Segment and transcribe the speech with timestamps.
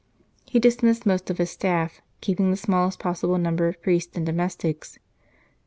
[0.45, 4.97] He dismissed most of his staff, keeping the smallest possible number of priests and domestics.